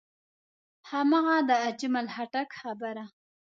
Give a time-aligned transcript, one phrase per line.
[0.89, 3.03] هماغه د اجمل خټک خبره.